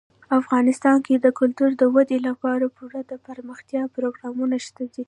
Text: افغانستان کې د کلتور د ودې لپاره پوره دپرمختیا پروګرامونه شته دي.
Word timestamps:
افغانستان 0.39 0.97
کې 1.05 1.15
د 1.19 1.27
کلتور 1.39 1.69
د 1.77 1.83
ودې 1.95 2.19
لپاره 2.27 2.65
پوره 2.75 3.01
دپرمختیا 3.11 3.83
پروګرامونه 3.95 4.55
شته 4.65 4.83
دي. 4.93 4.99